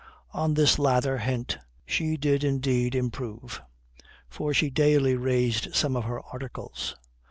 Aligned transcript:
On 0.31 0.55
this 0.55 0.79
lather 0.79 1.19
hint 1.19 1.59
she 1.85 2.17
did 2.17 2.43
indeed 2.43 2.95
improve, 2.95 3.61
for 4.27 4.51
she 4.51 4.71
daily 4.71 5.15
raised 5.15 5.75
some 5.75 5.95
of 5.95 6.05
her 6.05 6.21
articles. 6.33 6.95